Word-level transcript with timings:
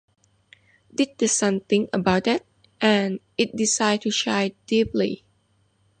Did 0.95 1.19
the 1.19 1.27
sun 1.27 1.59
think 1.59 1.91
about 1.93 2.23
that? 2.23 2.43
And 2.81 3.19
it 3.37 3.55
decide 3.55 4.01
to 4.01 4.09
shine 4.09 4.55
deeply. 4.65 5.23